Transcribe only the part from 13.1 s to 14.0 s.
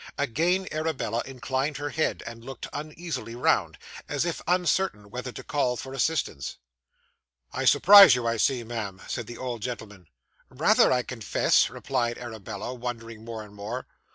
more and more.